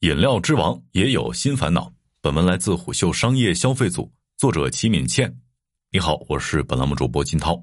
[0.00, 1.92] 饮料之王也有新烦恼。
[2.22, 5.38] 本文来自虎嗅商业消费组，作者齐敏倩。
[5.90, 7.62] 你好，我是本栏目主播金涛。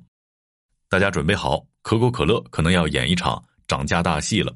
[0.87, 4.55] 大家准备好，可口可乐可能要演一场涨价大戏了。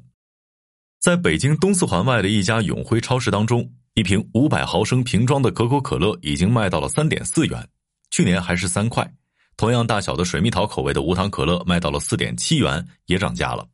[1.00, 7.68] 在北京东四环外的一家永辉超市当中，一瓶五百毫升瓶装的可口可乐已经卖到了三点四元，
[8.12, 9.12] 去年还是三块。
[9.56, 13.66] 同样大小的水蜜桃口味的无糖可乐卖到了四点七元，也涨价了。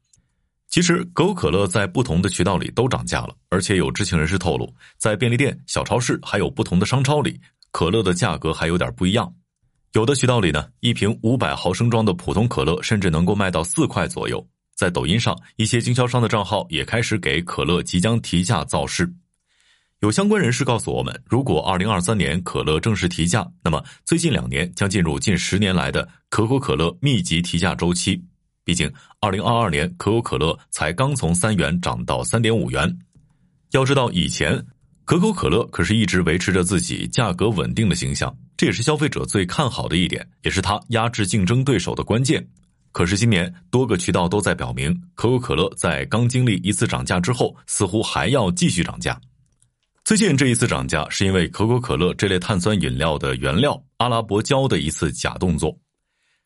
[0.69, 9.33] 其实可口可乐在不同的渠道里都涨价了，而且有知情人士透露，在便利店、小超市还有不同的商超里，可乐的价格还有点不一样。
[9.95, 14.46] 有的渠道里呢，一瓶五百毫升装的普通可乐甚至能够卖到四块左右。
[14.77, 19.10] 在抖音上，一些经销商的账号也开始给可乐即将提价造势。
[20.01, 28.23] 有相关人士告诉我们，如果二零二三年可乐正式提价，那么最近两年将进入近十年来的可口可乐密集提价周期。
[28.69, 32.99] 毕竟，二零二二年可口可乐才刚从三元涨到三点五元。
[33.71, 34.63] 要知道，以前
[35.07, 42.47] 可口可乐可是一直维持着自己价格稳定的形象，这也是消费者最看好的一点，也是它压制竞争对手的关键。
[42.93, 49.19] 可是今年多个渠道都在表明，可口可乐在刚经历一次涨价之后，似乎还要继续涨价。
[50.05, 55.75] 最近这一次涨价，是因为可口可乐这类碳酸饮料的原料阿拉伯胶的一次假动作。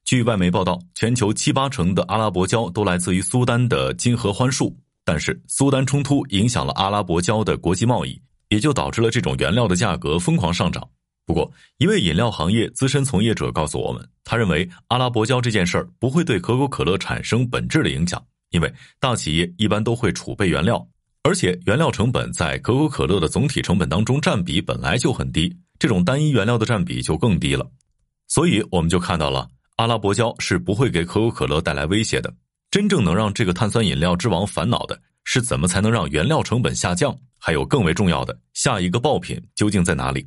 [0.05, 10.86] 据外媒报道，全球七八成的阿拉伯胶都来自于苏丹的金合欢树，但是苏丹冲突影响了阿拉伯胶的国际贸易，也就导致了这种原料的价格疯狂上涨。
[11.25, 20.84] 不过，一位饮料行业资深从业者告诉我们，他认为阿拉伯胶这件事儿不会对可口可乐产生本质的影响，因为大企业一般都会储备原料，
[21.23, 27.67] 而且原料成本在可口可乐的总体成本当中占比本来就很低，这种单一原料的占比就更低了，
[28.27, 29.48] 所以我们就看到了。
[29.83, 32.33] 阿拉伯胶是不会给可口可乐带来威胁的。
[32.70, 37.12] 真正能让这个碳酸饮料之王烦恼的是，怎么才能让原料成本下降？
[37.36, 40.24] 还有更为重要的，下一个爆品究竟在哪里？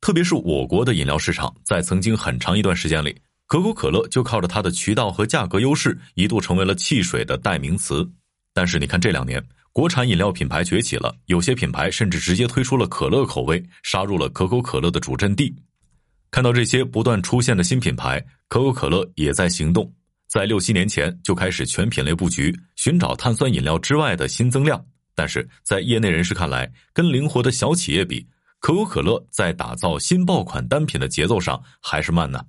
[0.00, 3.14] 特别是我国的饮料市场，在曾经很长一段时间里，
[3.48, 8.10] 可口可乐就靠着它的渠道和价格优势，一度成为了汽水的代名词。
[8.54, 15.54] 但是你看这两年，国产饮料品牌崛起了，有些品牌甚至直接推出了可乐口味，杀入了可口可乐的主阵地。
[16.34, 19.88] 看到这些不断出现的新品牌，可口可乐也在行动，
[20.26, 24.84] 在六七年前就开始全品类布局，寻找碳酸饮料之外的新增量。
[25.14, 28.26] 但是在业内人士看来，跟灵活的小企业比，
[28.58, 32.44] 可口可乐在打造新爆款单品的节奏上还是慢呢。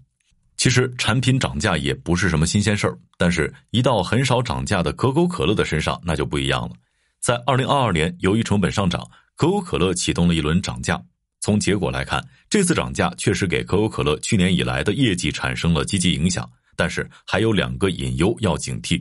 [0.58, 6.72] 其实产品涨价也不是什么新鲜事儿，但是一到很少涨价的可口可乐的身上，那就不一样了。
[7.20, 11.00] 在二零二二年，由于成本上涨，可口可乐启动了一轮涨价。
[11.46, 19.00] 从结果来看，这次涨价确实给可口可乐去年以来的业绩产生了积极影响，但是还有两个隐忧要警惕。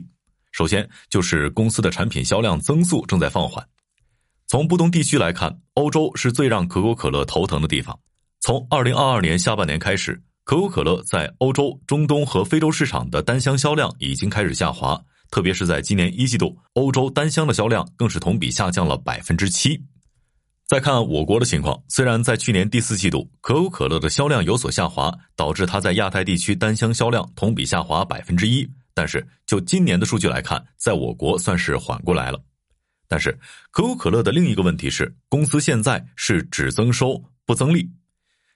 [0.51, 3.67] 首先就是公司的产品销量增速正在放缓。
[4.45, 7.99] 从不同地区来看，欧洲是最让可口可乐头疼的地方。
[8.41, 15.01] 从二零二二年下半年开始，可口可乐在欧洲、中东和非洲市场的单箱销量已经开始下滑，
[15.31, 19.83] 特别是在今年一季度，欧洲单箱的销量更是同比下降了百分之七。
[20.67, 32.41] 再看我国的情况，虽然在去年第四季度可口可乐的销量有所下滑，导致它在亚太地区单箱销量同比下滑百分之一，但是就今年的数据来看，在我国算是缓过来了。
[33.07, 33.31] 但是
[33.69, 37.87] 可口可乐的另一个问题是，公司现在是只增收不增利。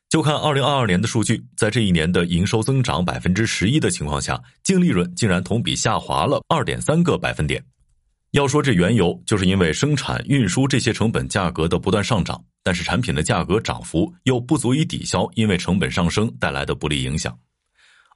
[0.10, 7.64] 就看二零二二年的数据，在这一年的营收增长百分之十一的情况下，净利润竟然同比下滑了二点三个百分点。
[8.32, 17.36] 要说这缘由，就是因为生产运输这些成本价格的不断上涨，但是产品的价格涨幅又不足以抵消因为成本上升带来的不利影响。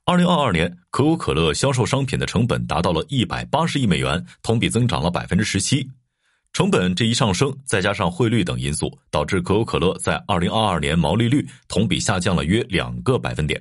[0.06, 5.90] 二零二二年，可口可乐销售商品的成本达到了一百八十亿美元，同比增长了百分之十七。
[6.52, 13.60] 成本这一上升，再加上汇率等因素，导致可口可乐在二零二二年毛利率同比下降了约两个百分点。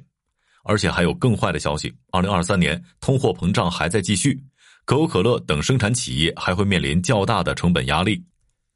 [0.65, 4.39] 而且还有更坏的消息，二零二三年通货膨胀还在继续。
[4.85, 8.23] 可口可乐等生产企业还会面临较大的成本压力。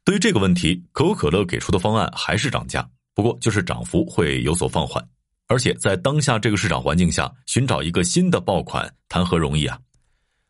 [0.05, 5.05] 对于这个问题，可口可乐给出的方案还是涨价，不过就是涨幅会有所放缓。
[5.49, 9.79] 而且在当下这个市场环境下，寻找一个新的爆款谈何容易啊！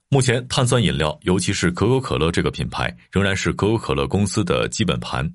[0.09, 5.31] 目前碳酸饮料，尤其是可口可乐这个品牌，仍然是可口可乐公司的基本盘。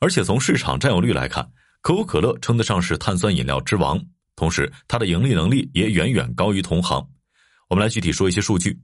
[0.00, 1.48] 而且从市场占有率来看，
[1.82, 4.00] 可口可乐称得上是碳酸饮料之王，
[4.36, 7.04] 同时它的盈利能力也远远高于同行。
[7.68, 8.78] 我们来具体说一些数据。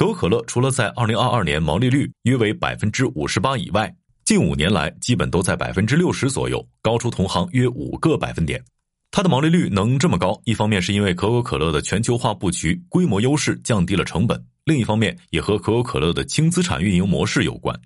[0.00, 3.94] 可口可乐除了在二零二二年毛利率约为百分之五十八以外，
[4.24, 8.64] 近五年来基本都在百分之六十左右，高出同行约五个百分点。
[9.10, 17.78] 它的毛利率能这么高，一方面是因为可口可乐的全球化布局、规模优势降低了成本；另一方面也和可口可乐的轻资产运营模式有关。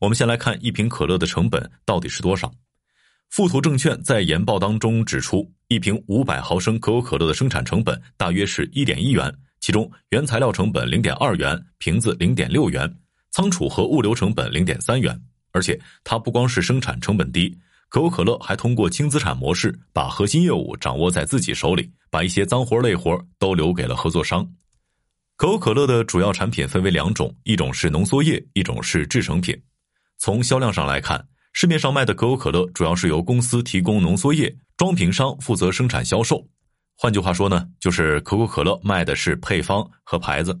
[0.00, 2.50] 我们先来看一瓶可乐的成本到底是多少。
[3.28, 9.30] 富途证券在研报当中指出，一瓶五百毫升可口可乐的生产成本大约是一点一元，
[9.62, 12.92] 其中原材料成本零点二元，瓶子零点六元，
[13.30, 15.18] 仓储和物流成本零点三元。
[15.52, 17.56] 而且它不光是生产成本低，
[17.88, 24.44] 可口可乐还通过轻资产模式，把核心业务掌握在自己手里，把一些脏活累活都留给了合作商。
[25.36, 29.56] 可口可乐的主要产品分为两种，一种是浓缩液，一种是制成品。
[30.18, 36.48] 从销量上来看，市面上卖的可口可乐主要是由公司提供浓缩液，装瓶商负责生产销售。
[36.96, 40.58] 换句话说呢，就是可口可乐卖的是配方和牌子。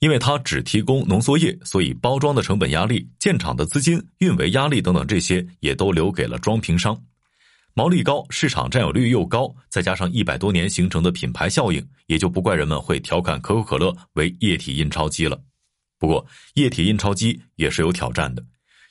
[0.00, 6.94] 因为它只提供浓缩液，所以包装的成本压力、建厂的资金、运维压力等等这些也都留给了装瓶商。
[7.72, 15.40] 毛利高，市场占有率又高，再加上一百多年形成的品牌效应，也就不怪人们会调侃可口可乐为液体印钞机了。
[15.98, 18.44] 不过，液体印钞机也是有挑战的。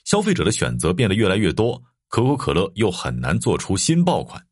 [0.04, 4.44] 消费者的选择变得越来越多，可口可乐又很难做出新爆款。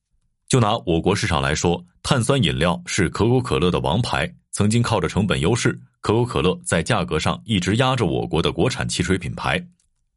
[0.49, 9.65] 就拿我国市场来说，碳酸饮料是可口可乐的王牌，曾经靠着成本优势，可口可乐在价格上一直压着我国的国产汽水品牌。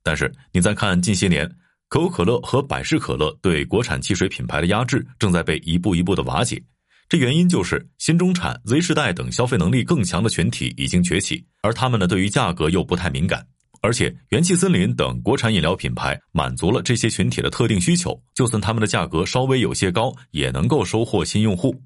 [0.03, 1.49] 但是你再看近些年，
[1.89, 6.61] 可口可乐和百事可乐对国产汽水品牌的压制正在被一步一步的瓦解。
[7.09, 13.47] 这原因就是新中产、Z 世代等消费能力更强的群体已经崛起，而他们呢对于价格又不太敏感。
[13.81, 21.79] 而且，元气森林等国产饮料品牌满足了这些群体的特定需求，就算他们的价格稍微有些高，也能够收获新用户。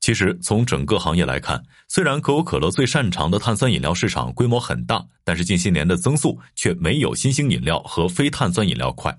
[0.00, 9.16] 其实，从整个行业来看，虽然可口可乐最擅长的碳酸饮料市场规模很大，但是近些年的增速却没有新兴饮料和非碳酸饮料快。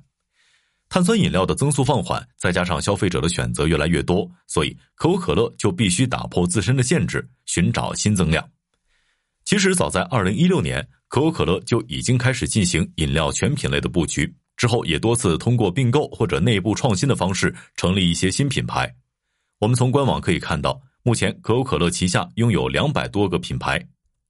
[0.89, 8.45] 碳酸饮料的增速放缓，再加上消费者的选择越来越多，所以可口可乐就必须打破自身的限制，寻找新增量。
[9.45, 10.87] 其实，早在二零一六年。
[11.11, 18.89] 可口可乐就已经开始进行饮料全品类的布局，之后也多次通过并购或者内部创新的方式成立一些新品牌。
[19.59, 23.85] 我们从官网可以看到，目前可口可乐旗下拥有两百多个品牌，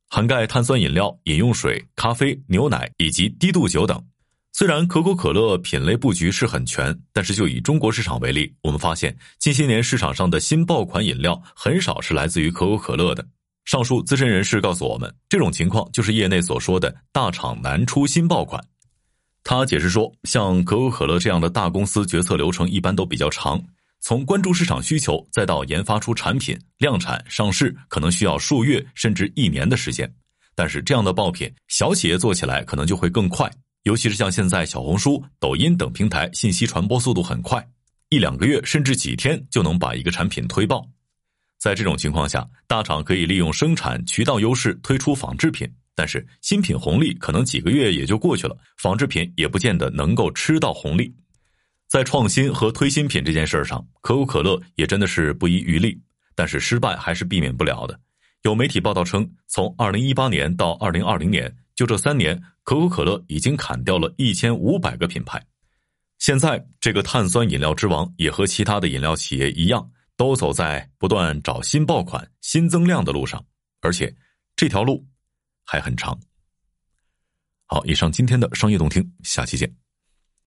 [0.09, 4.03] 涵盖碳酸饮料、饮用水、咖啡、牛奶以及低度酒等。
[4.51, 13.23] 虽然可口可乐品类布局是很全，但是就以中国市场为例，我们发现近些年市场上的新爆款饮料很少是来自于可口可乐的。
[13.65, 18.61] 上述资深人士告诉我们，这种情况就是业内所说的大厂难出新爆款。
[19.43, 23.61] 他解释说，像可口可乐这样的大公司，决策流程一般都比较长，
[23.99, 30.11] 从关注市场需求再到研发出产品、量产、上市，可能需要数月甚至一年的时间。
[30.53, 33.49] 但是这样的爆品，小企业做起来可能就会更快，
[33.83, 37.65] 尤其是像现在小红书、抖音等平台，信息传播速度很快，
[38.09, 40.85] 一两个月甚至几天就能把一个产品推爆。
[41.61, 51.13] 在这种情况下，大厂可以利用生产渠道优势推出仿制品，但是新品红利可能几个月也就过去了，仿制品也不见得能够吃到红利。
[51.87, 56.01] 在创新和推新品这件事儿上，可口可乐也真的是不遗余力，
[56.33, 57.99] 但是失败还是避免不了的。
[58.41, 65.39] 有媒体报道称，从二零一八年到二零二零年，就这三年，可口可乐已经砍掉了一千五百个品牌。
[66.17, 69.87] 现在，这个碳酸饮料之王也和其他的饮料企业一样。
[70.21, 73.43] 都走在不断找新爆款、新增量的路上，
[73.79, 74.15] 而且
[74.55, 75.03] 这条路
[75.65, 76.19] 还很长。
[77.65, 79.80] 好，以上今天的商业动听，下期见。